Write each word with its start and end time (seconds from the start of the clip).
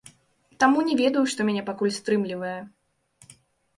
Таму, 0.61 0.85
не 0.87 0.95
ведаю, 1.01 1.23
што 1.33 1.39
мяне 1.49 1.63
пакуль 1.69 1.93
стрымлівае. 2.01 2.59